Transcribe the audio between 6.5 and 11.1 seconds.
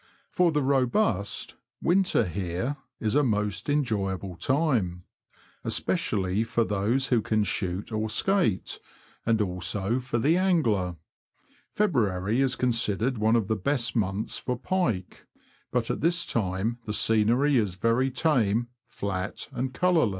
those who can shoot or skate, and also for the angler.